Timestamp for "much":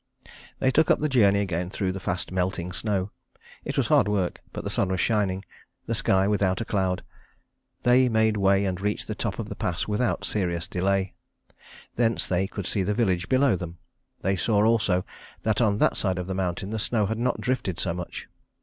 17.93-18.27